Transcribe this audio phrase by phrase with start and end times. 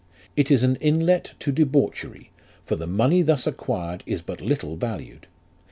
[0.35, 2.31] It is an inlet to debauchery,
[2.65, 5.27] for the money thus acquired is but little valued.